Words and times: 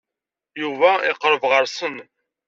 Yuba 0.61 0.91
iqerreb 1.09 1.43
ɣer-sen. 1.51 1.95